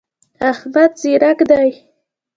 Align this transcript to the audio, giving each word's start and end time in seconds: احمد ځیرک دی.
احمد 0.51 0.91
ځیرک 1.01 1.39
دی. 1.49 1.69